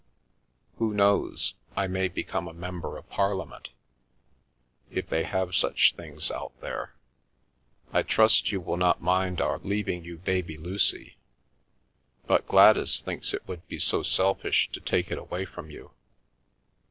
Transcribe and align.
Who 0.79 0.95
knows? 0.95 1.53
I 1.77 1.85
may 1.85 2.07
become 2.07 2.47
a 2.47 2.55
member 2.55 2.97
of 2.97 3.07
Parliament, 3.07 3.69
if 4.89 5.07
they 5.07 5.21
have 5.21 5.53
such 5.53 5.93
things 5.93 6.31
out 6.31 6.59
there. 6.59 6.95
I 7.93 8.01
trust 8.01 8.51
you 8.51 8.61
will 8.61 8.77
not 8.77 9.03
mind 9.03 9.39
our 9.39 9.59
leaving 9.59 10.03
you 10.03 10.17
baby 10.17 10.57
Lucy, 10.57 11.17
but 12.25 12.47
Gladys 12.47 12.99
thinks 12.99 13.31
it 13.31 13.47
would 13.47 13.67
be 13.67 13.77
so 13.77 14.01
selfish 14.01 14.71
to 14.71 14.79
take 14.79 15.11
it 15.11 15.19
away 15.19 15.45
from 15.45 15.69
you. 15.69 15.91